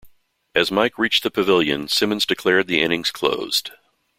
[0.55, 3.69] As Mike reached the pavilion, Simmons declared the innings closed.